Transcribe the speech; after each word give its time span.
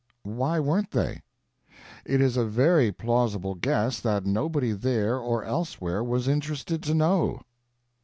Why 0.23 0.59
weren't 0.59 0.89
they? 0.89 1.21
It 2.05 2.21
is 2.21 2.35
a 2.35 2.43
very 2.43 2.91
plausible 2.91 3.53
guess 3.53 3.99
that 3.99 4.25
nobody 4.25 4.71
there 4.71 5.19
or 5.19 5.43
elsewhere 5.43 6.03
was 6.03 6.27
interested 6.27 6.81
to 6.81 6.95
know. 6.95 7.41